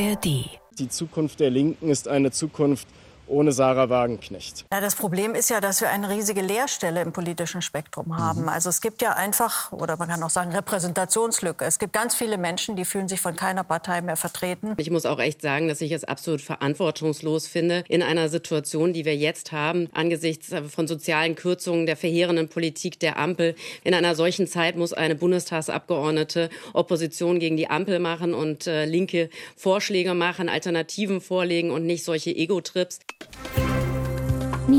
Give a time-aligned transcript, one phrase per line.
[0.00, 0.44] ARD.
[0.78, 2.86] Die Zukunft der Linken ist eine Zukunft
[3.28, 4.64] ohne Sarah Wagenknecht.
[4.72, 8.42] Ja, das Problem ist ja, dass wir eine riesige Leerstelle im politischen Spektrum haben.
[8.42, 8.48] Mhm.
[8.48, 11.64] Also es gibt ja einfach, oder man kann auch sagen, Repräsentationslücke.
[11.64, 14.74] Es gibt ganz viele Menschen, die fühlen sich von keiner Partei mehr vertreten.
[14.76, 19.04] Ich muss auch echt sagen, dass ich es absolut verantwortungslos finde, in einer Situation, die
[19.04, 23.54] wir jetzt haben, angesichts von sozialen Kürzungen, der verheerenden Politik der Ampel.
[23.84, 29.30] In einer solchen Zeit muss eine Bundestagsabgeordnete Opposition gegen die Ampel machen und äh, linke
[29.56, 33.00] Vorschläge machen, Alternativen vorlegen und nicht solche Ego-Trips.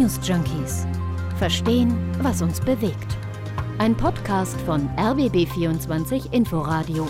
[0.09, 0.87] News Junkies.
[1.37, 3.15] Verstehen, was uns bewegt.
[3.77, 7.07] Ein Podcast von RBB24 Inforadio.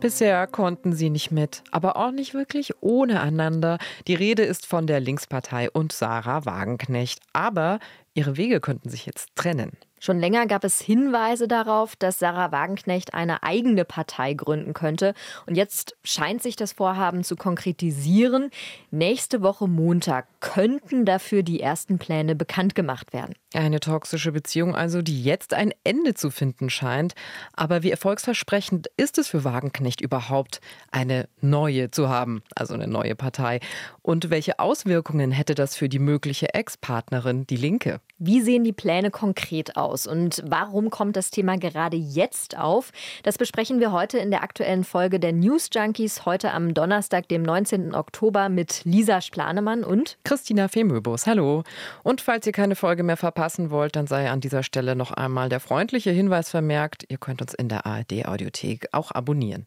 [0.00, 3.76] Bisher konnten sie nicht mit, aber auch nicht wirklich ohne einander.
[4.06, 7.18] Die Rede ist von der Linkspartei und Sarah Wagenknecht.
[7.34, 7.80] Aber
[8.14, 9.72] ihre Wege könnten sich jetzt trennen.
[9.98, 15.14] Schon länger gab es Hinweise darauf, dass Sarah Wagenknecht eine eigene Partei gründen könnte.
[15.46, 18.50] Und jetzt scheint sich das Vorhaben zu konkretisieren.
[18.90, 23.34] Nächste Woche Montag könnten dafür die ersten Pläne bekannt gemacht werden.
[23.54, 27.14] Eine toxische Beziehung also, die jetzt ein Ende zu finden scheint.
[27.54, 30.60] Aber wie erfolgsversprechend ist es für Wagenknecht überhaupt,
[30.90, 33.60] eine neue zu haben, also eine neue Partei?
[34.02, 38.00] Und welche Auswirkungen hätte das für die mögliche Ex-Partnerin, die Linke?
[38.18, 42.92] Wie sehen die Pläne konkret aus und warum kommt das Thema gerade jetzt auf?
[43.22, 47.42] Das besprechen wir heute in der aktuellen Folge der News Junkies, heute am Donnerstag, dem
[47.42, 47.94] 19.
[47.94, 51.26] Oktober mit Lisa Splanemann und Christina Femöbus.
[51.26, 51.62] Hallo.
[52.02, 55.48] Und falls ihr keine Folge mehr verpassen wollt, dann sei an dieser Stelle noch einmal
[55.48, 59.66] der freundliche Hinweis vermerkt, ihr könnt uns in der ARD Audiothek auch abonnieren.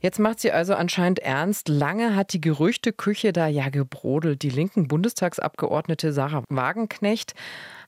[0.00, 1.68] Jetzt macht sie also anscheinend ernst.
[1.68, 4.42] Lange hat die Gerüchteküche da ja gebrodelt.
[4.42, 7.34] Die linken Bundestagsabgeordnete Sarah Wagenknecht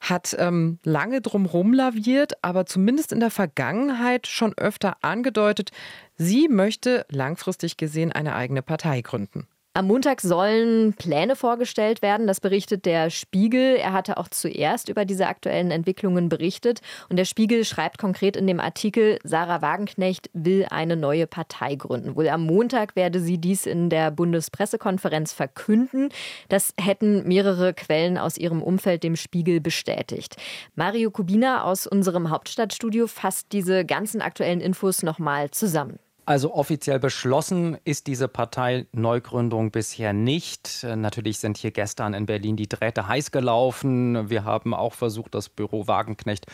[0.01, 5.71] hat ähm, lange drumherum laviert, aber zumindest in der Vergangenheit schon öfter angedeutet,
[6.17, 9.47] sie möchte langfristig gesehen eine eigene Partei gründen.
[9.73, 13.77] Am Montag sollen Pläne vorgestellt werden, das berichtet der Spiegel.
[13.77, 16.81] Er hatte auch zuerst über diese aktuellen Entwicklungen berichtet.
[17.09, 22.17] Und der Spiegel schreibt konkret in dem Artikel, Sarah Wagenknecht will eine neue Partei gründen.
[22.17, 26.09] Wohl am Montag werde sie dies in der Bundespressekonferenz verkünden.
[26.49, 30.35] Das hätten mehrere Quellen aus ihrem Umfeld dem Spiegel bestätigt.
[30.75, 36.01] Mario Kubina aus unserem Hauptstadtstudio fasst diese ganzen aktuellen Infos nochmal zusammen.
[36.31, 40.87] Also offiziell beschlossen ist diese Partei Neugründung bisher nicht.
[40.95, 44.31] Natürlich sind hier gestern in Berlin die Drähte heiß gelaufen.
[44.31, 46.47] Wir haben auch versucht, das Büro Wagenknecht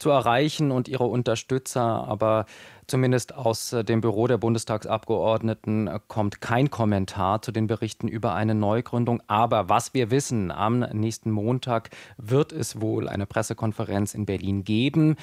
[0.00, 2.44] zu erreichen und ihre Unterstützer, aber
[2.88, 9.22] zumindest aus dem Büro der Bundestagsabgeordneten kommt kein Kommentar zu den Berichten über eine Neugründung.
[9.28, 15.14] Aber was wir wissen, am nächsten Montag wird es wohl eine Pressekonferenz in Berlin geben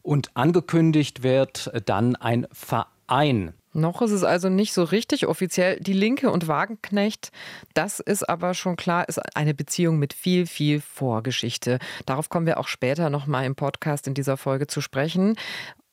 [0.00, 3.52] und angekündigt wird dann ein Verein ein.
[3.72, 5.78] Noch ist es also nicht so richtig offiziell.
[5.78, 7.30] Die Linke und Wagenknecht,
[7.72, 11.78] das ist aber schon klar, ist eine Beziehung mit viel, viel Vorgeschichte.
[12.04, 15.36] Darauf kommen wir auch später nochmal im Podcast in dieser Folge zu sprechen.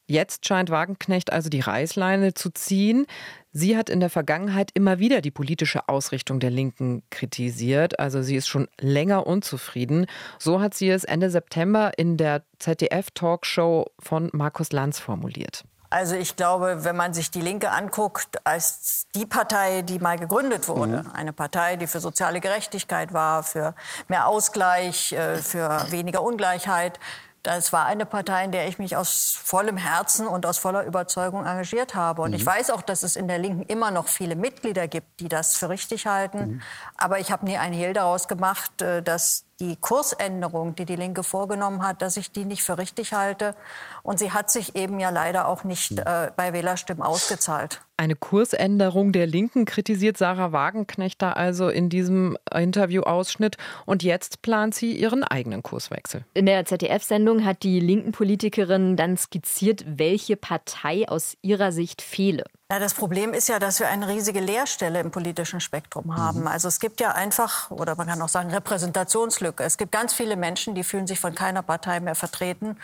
[0.09, 3.06] Jetzt scheint Wagenknecht also die Reißleine zu ziehen.
[3.51, 8.00] Sie hat in der Vergangenheit immer wieder die politische Ausrichtung der Linken kritisiert.
[8.00, 10.06] Also sie ist schon länger unzufrieden.
[10.39, 15.66] So hat sie es Ende September in der ZDF-Talkshow von Markus Lanz formuliert.
[15.89, 20.67] Also ich glaube, wenn man sich die Linke anguckt, als die Partei, die mal gegründet
[20.67, 21.11] wurde, mhm.
[21.13, 23.73] eine Partei, die für soziale Gerechtigkeit war, für
[24.07, 26.99] mehr Ausgleich, äh, für weniger Ungleichheit,
[27.47, 31.45] das war eine Partei, in der ich mich aus vollem Herzen und aus voller Überzeugung
[31.45, 32.21] engagiert habe.
[32.21, 32.35] Und mhm.
[32.35, 35.55] ich weiß auch, dass es in der Linken immer noch viele Mitglieder gibt, die das
[35.55, 36.39] für richtig halten.
[36.39, 36.61] Mhm.
[36.97, 41.23] Aber ich habe nie einen Hehl daraus gemacht, äh, dass die Kursänderung, die die Linke
[41.23, 43.56] vorgenommen hat, dass ich die nicht für richtig halte.
[44.03, 46.00] Und sie hat sich eben ja leider auch nicht hm.
[46.06, 47.81] äh, bei Wählerstimmen ausgezahlt.
[47.99, 53.57] Eine Kursänderung der Linken kritisiert Sarah Wagenknecht da also in diesem Interviewausschnitt.
[53.87, 56.23] Und jetzt plant sie ihren eigenen Kurswechsel.
[56.35, 62.44] In der ZDF-Sendung hat die linken Politikerin dann skizziert, welche Partei aus ihrer Sicht fehle.
[62.69, 66.41] Ja, das Problem ist ja, dass wir eine riesige Leerstelle im politischen Spektrum haben.
[66.41, 66.47] Mhm.
[66.47, 69.63] Also es gibt ja einfach, oder man kann auch sagen, Repräsentationslücke.
[69.63, 72.75] Es gibt ganz viele Menschen, die fühlen sich von keiner Partei mehr vertreten.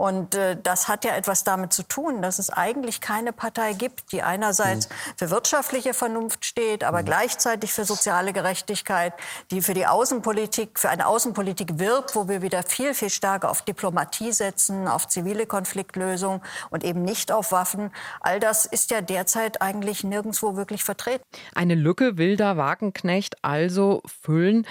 [0.00, 4.12] Und äh, das hat ja etwas damit zu tun, dass es eigentlich keine Partei gibt,
[4.12, 4.94] die einerseits mhm.
[5.16, 7.06] für wirtschaftliche Vernunft steht, aber mhm.
[7.06, 9.12] gleichzeitig für soziale Gerechtigkeit,
[9.52, 13.62] die für die Außenpolitik, für eine Außenpolitik wirbt, wo wir wieder viel, viel stärker auf
[13.62, 17.92] Diplomatie setzen, auf zivile Konfliktlösung und eben nicht auf Waffen.
[18.20, 21.22] All das ist ja der derzeit eigentlich nirgendwo wirklich vertreten.
[21.54, 24.66] Eine Lücke will da Wagenknecht also füllen.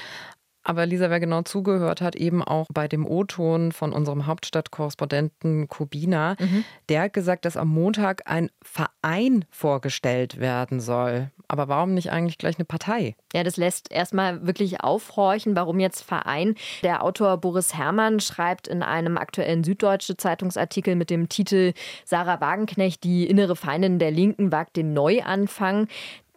[0.69, 6.35] Aber Lisa, wer genau zugehört hat, eben auch bei dem O-Ton von unserem Hauptstadtkorrespondenten Kubina,
[6.39, 6.63] mhm.
[6.89, 11.31] der hat gesagt, dass am Montag ein Verein vorgestellt werden soll.
[11.47, 13.15] Aber warum nicht eigentlich gleich eine Partei?
[13.33, 16.53] Ja, das lässt erstmal wirklich aufhorchen, warum jetzt Verein.
[16.83, 21.73] Der Autor Boris Herrmann schreibt in einem aktuellen Süddeutsche Zeitungsartikel mit dem Titel
[22.05, 25.87] Sarah Wagenknecht, die innere Feindin der Linken, wagt den Neuanfang.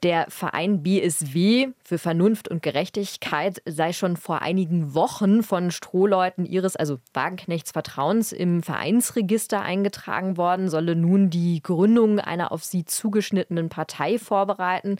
[0.03, 6.75] Der Verein BSW für Vernunft und Gerechtigkeit sei schon vor einigen Wochen von Strohleuten ihres,
[6.75, 13.69] also Wagenknechts Vertrauens, im Vereinsregister eingetragen worden, solle nun die Gründung einer auf sie zugeschnittenen
[13.69, 14.97] Partei vorbereiten.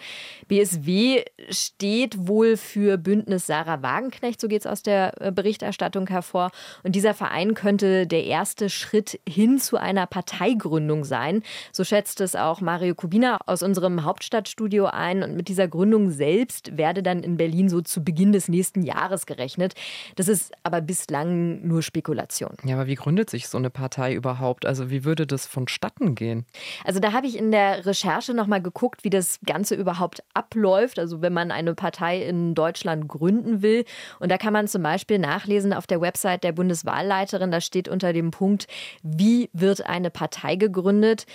[0.47, 6.53] BSW steht wohl für Bündnis Sarah Wagenknecht, so geht es aus der äh, Berichterstattung hervor.
[6.85, 11.43] Und dieser Verein könnte der erste Schritt hin zu einer Parteigründung sein.
[11.73, 16.77] So schätzt es auch Mario Kubina aus unserem Hauptstadtstudio ein und mit dieser Gründung selbst
[16.77, 19.75] werde dann in Berlin so zu Beginn des nächsten Jahres gerechnet.
[20.17, 22.57] Das ist aber bislang nur Spekulation.
[22.65, 24.67] Ja, aber wie gründet sich so eine Partei überhaupt?
[24.67, 26.47] Also wie würde das vonstatten gehen?
[26.85, 30.99] Also da habe ich in der Recherche nochmal geguckt, wie das Ganze überhaupt abläuft.
[30.99, 33.85] Also wenn man eine Partei in Deutschland gründen will.
[34.21, 38.13] Und da kann man zum Beispiel nachlesen auf der Website der Bundeswahlleiterin, da steht unter
[38.13, 38.67] dem Punkt,
[39.03, 41.27] wie wird eine Partei gegründet?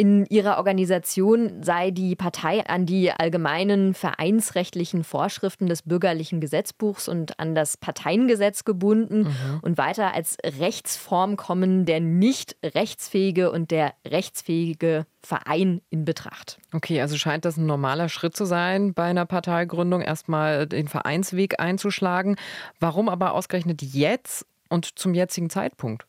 [0.00, 7.38] In ihrer Organisation sei die Partei an die allgemeinen vereinsrechtlichen Vorschriften des bürgerlichen Gesetzbuchs und
[7.38, 9.60] an das Parteiengesetz gebunden mhm.
[9.60, 16.56] und weiter als Rechtsform kommen der nicht rechtsfähige und der rechtsfähige Verein in Betracht.
[16.72, 21.60] Okay, also scheint das ein normaler Schritt zu sein, bei einer Parteigründung erstmal den Vereinsweg
[21.60, 22.36] einzuschlagen.
[22.78, 26.06] Warum aber ausgerechnet jetzt und zum jetzigen Zeitpunkt?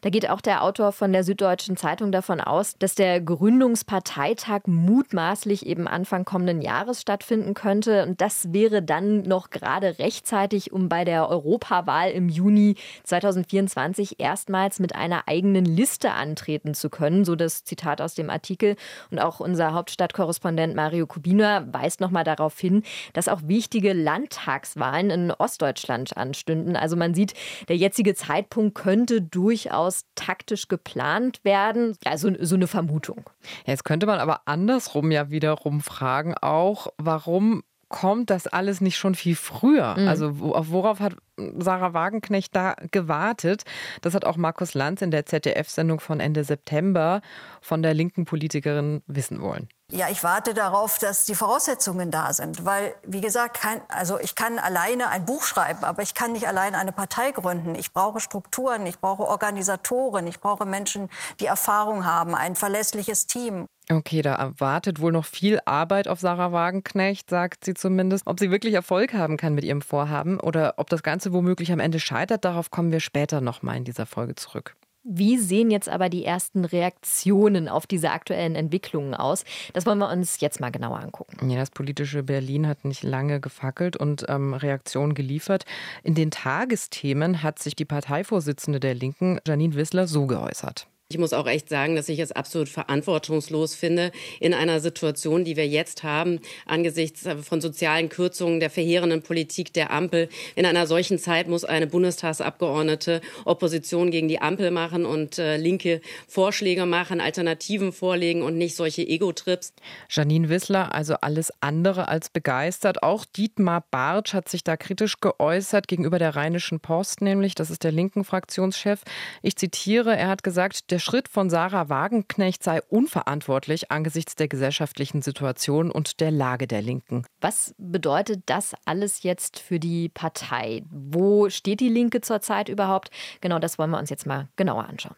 [0.00, 5.66] Da geht auch der Autor von der Süddeutschen Zeitung davon aus, dass der Gründungsparteitag mutmaßlich
[5.66, 8.04] eben Anfang kommenden Jahres stattfinden könnte.
[8.04, 14.78] Und das wäre dann noch gerade rechtzeitig, um bei der Europawahl im Juni 2024 erstmals
[14.78, 17.24] mit einer eigenen Liste antreten zu können.
[17.24, 18.76] So das Zitat aus dem Artikel.
[19.10, 22.82] Und auch unser Hauptstadtkorrespondent Mario Kubina weist nochmal darauf hin,
[23.12, 26.76] dass auch wichtige Landtagswahlen in Ostdeutschland anstünden.
[26.76, 27.34] Also man sieht,
[27.68, 31.96] der jetzige Zeitpunkt könnte durch durchaus taktisch geplant werden.
[32.04, 33.28] Also so eine Vermutung.
[33.66, 39.14] Jetzt könnte man aber andersrum ja wiederum fragen, auch warum kommt das alles nicht schon
[39.14, 39.96] viel früher?
[39.98, 40.08] Mhm.
[40.08, 41.16] Also worauf hat
[41.58, 43.64] Sarah Wagenknecht da gewartet?
[44.02, 47.20] Das hat auch Markus Lanz in der ZDF-Sendung von Ende September
[47.60, 49.68] von der linken Politikerin wissen wollen.
[49.90, 54.34] Ja, ich warte darauf, dass die Voraussetzungen da sind, weil wie gesagt, kein, also ich
[54.34, 57.74] kann alleine ein Buch schreiben, aber ich kann nicht alleine eine Partei gründen.
[57.74, 61.08] Ich brauche Strukturen, ich brauche Organisatoren, ich brauche Menschen,
[61.40, 63.66] die Erfahrung haben, ein verlässliches Team.
[63.90, 68.26] Okay, da wartet wohl noch viel Arbeit auf Sarah Wagenknecht, sagt sie zumindest.
[68.26, 71.80] Ob sie wirklich Erfolg haben kann mit ihrem Vorhaben oder ob das Ganze womöglich am
[71.80, 74.76] Ende scheitert, darauf kommen wir später nochmal in dieser Folge zurück.
[75.04, 79.44] Wie sehen jetzt aber die ersten Reaktionen auf diese aktuellen Entwicklungen aus?
[79.72, 81.48] Das wollen wir uns jetzt mal genauer angucken.
[81.48, 85.64] Ja, das politische Berlin hat nicht lange gefackelt und ähm, Reaktionen geliefert.
[86.02, 90.88] In den Tagesthemen hat sich die Parteivorsitzende der Linken, Janine Wissler, so geäußert.
[91.10, 95.56] Ich muss auch echt sagen, dass ich es absolut verantwortungslos finde, in einer Situation, die
[95.56, 100.28] wir jetzt haben, angesichts von sozialen Kürzungen, der verheerenden Politik der Ampel.
[100.54, 106.02] In einer solchen Zeit muss eine Bundestagsabgeordnete Opposition gegen die Ampel machen und äh, linke
[106.26, 109.72] Vorschläge machen, Alternativen vorlegen und nicht solche Ego-Trips.
[110.10, 113.02] Janine Wissler, also alles andere als begeistert.
[113.02, 117.82] Auch Dietmar Bartsch hat sich da kritisch geäußert gegenüber der Rheinischen Post, nämlich, das ist
[117.82, 119.00] der linken Fraktionschef.
[119.40, 124.48] Ich zitiere, er hat gesagt, der der Schritt von Sarah Wagenknecht sei unverantwortlich angesichts der
[124.48, 127.24] gesellschaftlichen Situation und der Lage der Linken.
[127.40, 130.82] Was bedeutet das alles jetzt für die Partei?
[130.90, 133.10] Wo steht die Linke zurzeit überhaupt?
[133.40, 135.14] Genau das wollen wir uns jetzt mal genauer anschauen.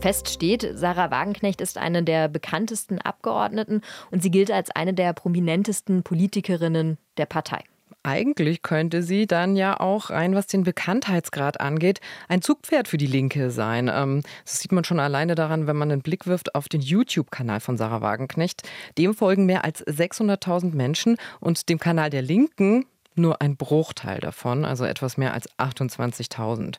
[0.00, 5.12] Fest steht, Sarah Wagenknecht ist eine der bekanntesten Abgeordneten und sie gilt als eine der
[5.12, 7.62] prominentesten Politikerinnen der Partei.
[8.02, 13.06] Eigentlich könnte sie dann ja auch rein, was den Bekanntheitsgrad angeht, ein Zugpferd für die
[13.06, 13.90] Linke sein.
[13.92, 17.60] Ähm, das sieht man schon alleine daran, wenn man einen Blick wirft auf den YouTube-Kanal
[17.60, 18.62] von Sarah Wagenknecht.
[18.96, 22.86] Dem folgen mehr als 600.000 Menschen und dem Kanal der Linken
[23.18, 26.76] nur ein Bruchteil davon, also etwas mehr als 28.000.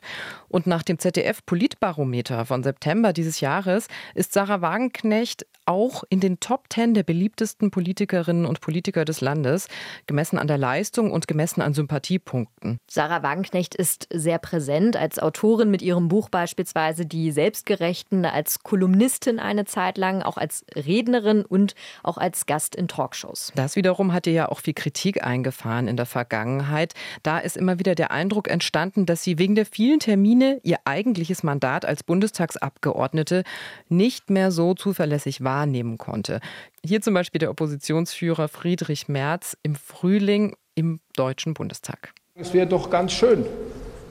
[0.48, 6.64] Und nach dem ZDF-Politbarometer von September dieses Jahres ist Sarah Wagenknecht auch in den Top
[6.70, 9.68] 10 der beliebtesten Politikerinnen und Politiker des Landes,
[10.06, 12.78] gemessen an der Leistung und gemessen an Sympathiepunkten.
[12.90, 19.38] Sarah Wagenknecht ist sehr präsent als Autorin mit ihrem Buch beispielsweise Die Selbstgerechten, als Kolumnistin
[19.38, 23.52] eine Zeit lang, auch als Rednerin und auch als Gast in Talkshows.
[23.54, 26.94] Das wiederum hat ihr ja auch viel Kritik eingefahren in der Vergangenheit Vergangenheit.
[27.22, 31.42] Da ist immer wieder der Eindruck entstanden, dass sie wegen der vielen Termine ihr eigentliches
[31.42, 33.42] Mandat als Bundestagsabgeordnete
[33.88, 36.40] nicht mehr so zuverlässig wahrnehmen konnte.
[36.84, 42.12] Hier zum Beispiel der Oppositionsführer Friedrich Merz im Frühling im Deutschen Bundestag.
[42.36, 43.44] Es wäre doch ganz schön,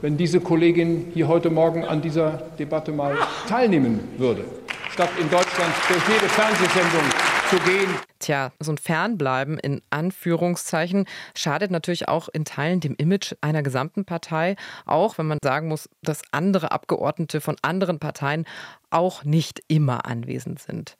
[0.02, 3.16] wenn diese Kollegin hier heute Morgen an dieser Debatte mal
[3.48, 4.44] teilnehmen würde,
[4.90, 7.92] statt in Deutschland durch jede Fernsehsendung zu gehen.
[8.20, 14.04] Tja, so ein Fernbleiben in Anführungszeichen schadet natürlich auch in Teilen dem Image einer gesamten
[14.04, 14.54] Partei,
[14.86, 18.44] auch wenn man sagen muss, dass andere Abgeordnete von anderen Parteien
[18.90, 20.96] auch nicht immer anwesend sind.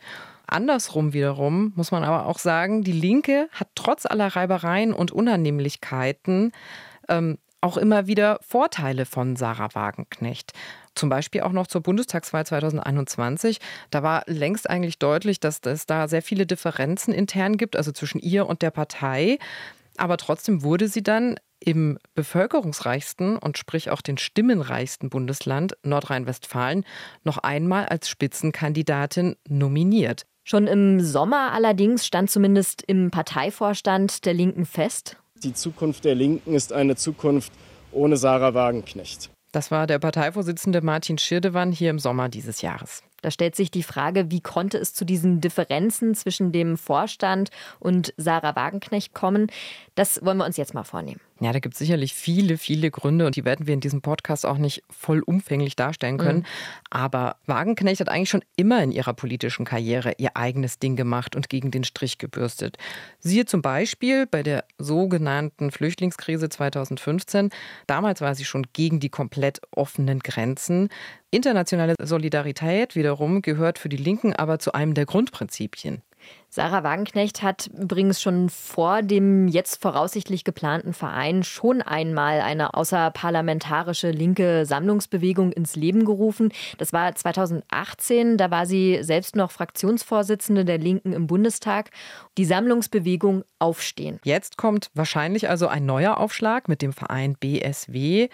[0.48, 6.50] Andersrum wiederum muss man aber auch sagen, die Linke hat trotz aller Reibereien und Unannehmlichkeiten
[7.08, 10.52] ähm, auch immer wieder Vorteile von Sarah Wagenknecht.
[11.00, 13.58] Zum Beispiel auch noch zur Bundestagswahl 2021.
[13.90, 18.18] Da war längst eigentlich deutlich, dass es da sehr viele Differenzen intern gibt, also zwischen
[18.18, 19.38] ihr und der Partei.
[19.96, 26.84] Aber trotzdem wurde sie dann im bevölkerungsreichsten und sprich auch den stimmenreichsten Bundesland Nordrhein-Westfalen
[27.24, 30.26] noch einmal als Spitzenkandidatin nominiert.
[30.44, 36.52] Schon im Sommer allerdings stand zumindest im Parteivorstand der Linken fest, die Zukunft der Linken
[36.52, 37.52] ist eine Zukunft
[37.90, 39.30] ohne Sarah Wagenknecht.
[39.52, 43.02] Das war der Parteivorsitzende Martin Schirdewan hier im Sommer dieses Jahres.
[43.22, 48.14] Da stellt sich die Frage, wie konnte es zu diesen Differenzen zwischen dem Vorstand und
[48.16, 49.48] Sarah Wagenknecht kommen?
[49.94, 51.20] Das wollen wir uns jetzt mal vornehmen.
[51.40, 54.44] Ja, da gibt es sicherlich viele, viele Gründe und die werden wir in diesem Podcast
[54.44, 56.40] auch nicht vollumfänglich darstellen können.
[56.40, 56.44] Mhm.
[56.90, 61.48] Aber Wagenknecht hat eigentlich schon immer in ihrer politischen Karriere ihr eigenes Ding gemacht und
[61.48, 62.76] gegen den Strich gebürstet.
[63.20, 67.48] Siehe zum Beispiel bei der sogenannten Flüchtlingskrise 2015.
[67.86, 70.90] Damals war sie schon gegen die komplett offenen Grenzen.
[71.30, 76.02] Internationale Solidarität wiederum gehört für die Linken aber zu einem der Grundprinzipien.
[76.48, 84.10] Sarah Wagenknecht hat übrigens schon vor dem jetzt voraussichtlich geplanten Verein schon einmal eine außerparlamentarische
[84.10, 86.52] linke Sammlungsbewegung ins Leben gerufen.
[86.78, 91.90] Das war 2018, da war sie selbst noch Fraktionsvorsitzende der Linken im Bundestag.
[92.36, 94.18] Die Sammlungsbewegung Aufstehen.
[94.24, 98.28] Jetzt kommt wahrscheinlich also ein neuer Aufschlag mit dem Verein BSW.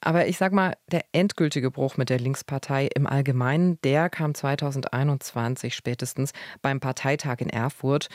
[0.00, 5.74] Aber ich sag mal, der endgültige Bruch mit der Linkspartei im Allgemeinen, der kam 2021
[5.74, 8.08] spätestens beim Parteitag in Erfurt.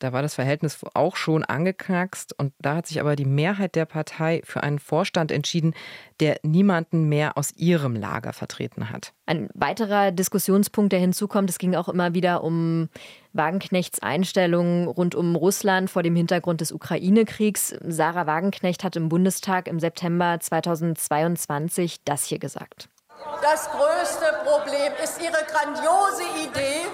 [0.00, 3.84] Da war das Verhältnis auch schon angeknackst und da hat sich aber die Mehrheit der
[3.84, 5.74] Partei für einen Vorstand entschieden,
[6.20, 9.12] der niemanden mehr aus ihrem Lager vertreten hat.
[9.26, 12.88] Ein weiterer Diskussionspunkt, der hinzukommt, es ging auch immer wieder um
[13.34, 17.76] Wagenknechts Einstellungen rund um Russland vor dem Hintergrund des Ukraine-Kriegs.
[17.86, 22.88] Sarah Wagenknecht hat im Bundestag im September 2022 das hier gesagt.
[23.42, 26.88] Das größte Problem ist Ihre grandiose Idee,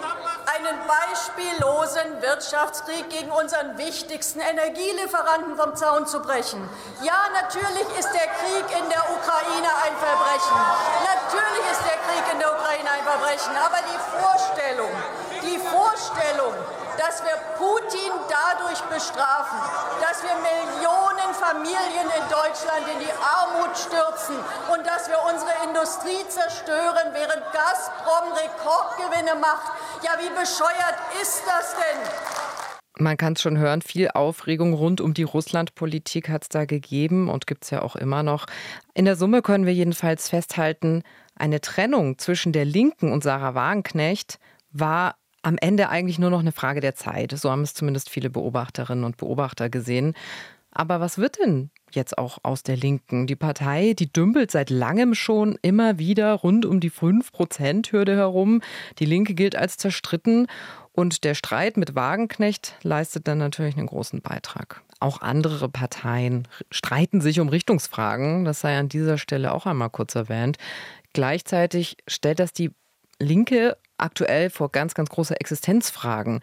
[0.57, 6.69] einen beispiellosen Wirtschaftskrieg gegen unseren wichtigsten Energielieferanten vom Zaun zu brechen.
[7.03, 10.57] Ja, natürlich ist der Krieg in der Ukraine ein Verbrechen.
[11.05, 13.57] Natürlich ist der Krieg in der Ukraine ein Verbrechen.
[13.57, 14.91] Aber die Vorstellung,
[15.43, 16.55] die Vorstellung,
[16.97, 19.61] dass wir Putin dadurch bestrafen,
[20.01, 24.37] dass wir Millionen Familien in Deutschland in die Armut stürzen
[24.73, 29.73] und dass wir unsere Industrie zerstören, während Gazprom Rekordgewinne macht.
[30.03, 32.37] Ja, wie bescheuert ist das denn?
[32.99, 37.29] Man kann es schon hören, viel Aufregung rund um die Russlandpolitik hat es da gegeben
[37.29, 38.47] und gibt es ja auch immer noch.
[38.95, 41.03] In der Summe können wir jedenfalls festhalten,
[41.35, 44.39] eine Trennung zwischen der Linken und Sarah Wagenknecht
[44.71, 47.33] war am Ende eigentlich nur noch eine Frage der Zeit.
[47.33, 50.15] So haben es zumindest viele Beobachterinnen und Beobachter gesehen.
[50.71, 53.27] Aber was wird denn jetzt auch aus der Linken?
[53.27, 58.61] Die Partei, die dümpelt seit langem schon immer wieder rund um die 5-Prozent-Hürde herum.
[58.99, 60.47] Die Linke gilt als zerstritten.
[60.93, 64.83] Und der Streit mit Wagenknecht leistet dann natürlich einen großen Beitrag.
[64.99, 68.45] Auch andere Parteien streiten sich um Richtungsfragen.
[68.45, 70.57] Das sei an dieser Stelle auch einmal kurz erwähnt.
[71.13, 72.71] Gleichzeitig stellt das die
[73.19, 76.41] Linke aktuell vor ganz, ganz große Existenzfragen.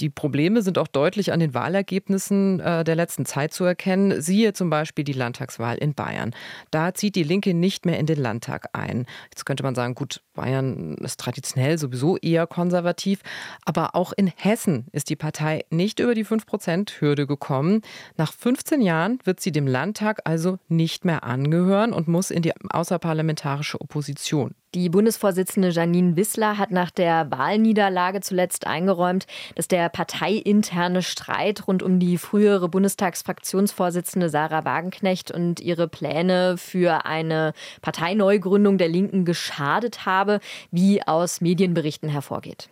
[0.00, 4.20] Die Probleme sind auch deutlich an den Wahlergebnissen äh, der letzten Zeit zu erkennen.
[4.20, 6.34] Siehe zum Beispiel die Landtagswahl in Bayern.
[6.72, 9.06] Da zieht die Linke nicht mehr in den Landtag ein.
[9.30, 13.20] Jetzt könnte man sagen, gut, Bayern ist traditionell sowieso eher konservativ,
[13.64, 17.82] aber auch in Hessen ist die Partei nicht über die 5-Prozent-Hürde gekommen.
[18.16, 22.52] Nach 15 Jahren wird sie dem Landtag also nicht mehr angehören und muss in die
[22.68, 24.56] außerparlamentarische Opposition.
[24.74, 31.80] Die Bundesvorsitzende Janine Wissler hat nach der Wahlniederlage zuletzt eingeräumt, dass der parteiinterne Streit rund
[31.80, 37.52] um die frühere Bundestagsfraktionsvorsitzende Sarah Wagenknecht und ihre Pläne für eine
[37.82, 40.40] Parteineugründung der Linken geschadet habe,
[40.72, 42.68] wie aus Medienberichten hervorgeht.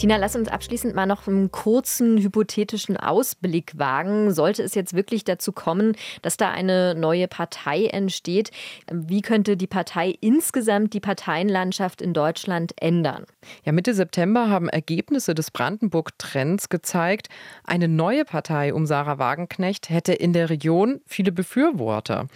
[0.00, 4.32] Tina, lass uns abschließend mal noch einen kurzen hypothetischen Ausblick wagen.
[4.32, 8.50] Sollte es jetzt wirklich dazu kommen, dass da eine neue Partei entsteht,
[8.90, 13.26] wie könnte die Partei insgesamt die Parteienlandschaft in Deutschland ändern?
[13.66, 17.28] Ja, Mitte September haben Ergebnisse des Brandenburg-Trends gezeigt,
[17.64, 22.26] eine neue Partei um Sarah Wagenknecht hätte in der Region viele Befürworter.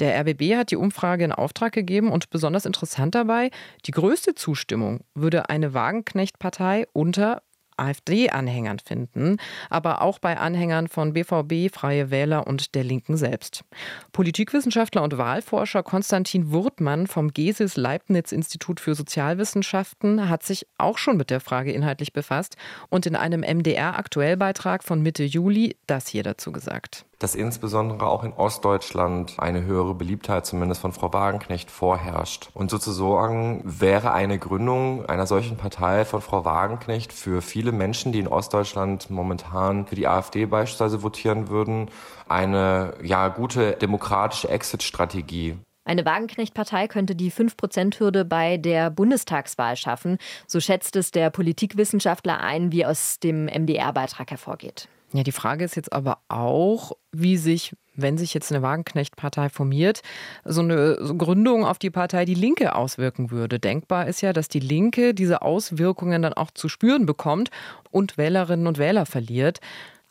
[0.00, 3.52] Der RBB hat die Umfrage in Auftrag gegeben und besonders interessant dabei,
[3.86, 7.42] die größte Zustimmung würde eine Wagenknecht-Partei und unter
[7.76, 9.36] AfD-Anhängern finden,
[9.68, 13.64] aber auch bei Anhängern von BVB, Freie Wähler und der Linken selbst.
[14.12, 21.18] Politikwissenschaftler und Wahlforscher Konstantin Wurtmann vom GESIS Leibniz Institut für Sozialwissenschaften hat sich auch schon
[21.18, 22.56] mit der Frage inhaltlich befasst
[22.88, 28.32] und in einem MDR-Aktuellbeitrag von Mitte Juli das hier dazu gesagt dass insbesondere auch in
[28.32, 32.50] Ostdeutschland eine höhere Beliebtheit zumindest von Frau Wagenknecht vorherrscht.
[32.52, 38.18] Und sozusagen wäre eine Gründung einer solchen Partei von Frau Wagenknecht für viele Menschen, die
[38.18, 41.90] in Ostdeutschland momentan für die AfD beispielsweise votieren würden,
[42.28, 45.56] eine ja gute demokratische Exit-Strategie.
[45.84, 50.18] Eine Wagenknecht-Partei könnte die 5-Prozent-Hürde bei der Bundestagswahl schaffen.
[50.46, 54.88] So schätzt es der Politikwissenschaftler ein, wie aus dem MDR-Beitrag hervorgeht.
[55.12, 60.00] Ja, die Frage ist jetzt aber auch, wie sich, wenn sich jetzt eine Wagenknecht-Partei formiert,
[60.44, 63.58] so eine Gründung auf die Partei Die Linke auswirken würde.
[63.58, 67.50] Denkbar ist ja, dass die Linke diese Auswirkungen dann auch zu spüren bekommt
[67.90, 69.60] und Wählerinnen und Wähler verliert.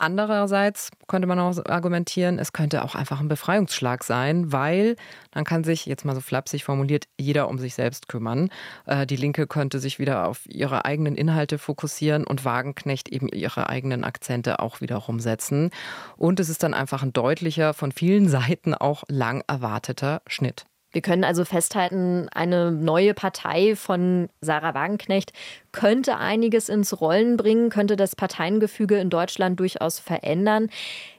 [0.01, 4.96] Andererseits könnte man auch argumentieren, es könnte auch einfach ein Befreiungsschlag sein, weil
[5.29, 8.50] dann kann sich, jetzt mal so flapsig formuliert, jeder um sich selbst kümmern.
[8.88, 13.70] Äh, die Linke könnte sich wieder auf ihre eigenen Inhalte fokussieren und Wagenknecht eben ihre
[13.70, 15.70] eigenen Akzente auch wiederum setzen.
[16.17, 20.65] Und es ist dann einfach ein deutlicher, von vielen Seiten auch lang erwarteter Schnitt.
[20.91, 25.31] Wir können also festhalten, eine neue Partei von Sarah Wagenknecht
[25.71, 30.69] könnte einiges ins Rollen bringen, könnte das Parteiengefüge in Deutschland durchaus verändern.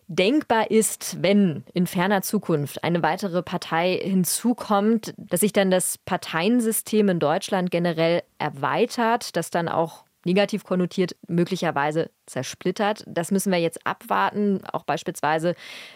[0.09, 7.09] Denkbar ist, wenn in ferner Zukunft eine weitere Partei hinzukommt, dass sich dann das Parteiensystem
[7.09, 13.05] in Deutschland generell erweitert, dass dann auch negativ konnotiert möglicherweise zersplittert.
[13.07, 15.55] Das müssen wir jetzt abwarten, auch beispielsweise,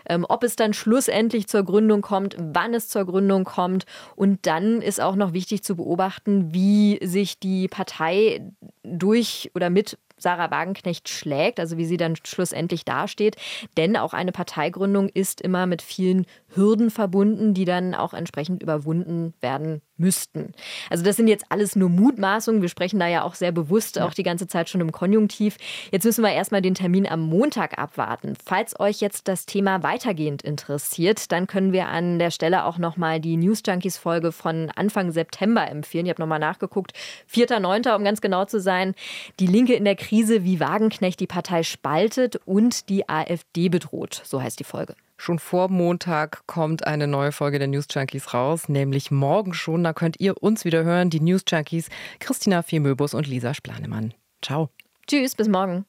[0.08, 3.84] ähm, ob es dann schlussendlich zur Gründung kommt, wann es zur Gründung kommt.
[4.14, 9.98] Und dann ist auch noch wichtig zu beobachten, wie sich die Partei durch oder mit
[10.18, 13.36] Sarah Wagenknecht schlägt, also wie sie dann schlussendlich dasteht.
[13.76, 19.34] Denn auch eine Parteigründung ist immer mit vielen Hürden verbunden, die dann auch entsprechend überwunden
[19.40, 20.52] werden müssten.
[20.90, 22.62] Also das sind jetzt alles nur Mutmaßungen.
[22.62, 25.56] Wir sprechen da ja auch sehr bewusst auch die ganze Zeit schon im Konjunktiv.
[25.90, 28.34] Jetzt müssen wir erstmal den Termin am Montag abwarten.
[28.44, 33.20] Falls euch jetzt das Thema weitergehend interessiert, dann können wir an der Stelle auch nochmal
[33.20, 36.06] die News Junkies Folge von Anfang September empfehlen.
[36.06, 36.92] Ich habe nochmal nachgeguckt.
[37.32, 38.94] 4.9., um ganz genau zu sein.
[39.40, 44.22] Die Linke in der Krise, wie Wagenknecht die Partei spaltet und die AfD bedroht.
[44.24, 44.94] So heißt die Folge.
[45.16, 49.82] Schon vor Montag kommt eine neue Folge der News Junkies raus, nämlich morgen schon.
[49.82, 54.14] Da könnt ihr uns wieder hören, die News Junkies Christina Fiemöbus und Lisa Splanemann.
[54.42, 54.70] Ciao.
[55.06, 55.86] Tschüss, bis morgen.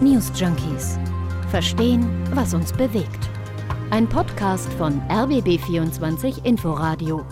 [0.00, 0.98] News Junkies.
[1.50, 3.28] Verstehen, was uns bewegt.
[3.90, 7.24] Ein Podcast von RBB24 Inforadio.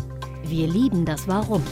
[0.45, 1.63] Wir lieben das Warum.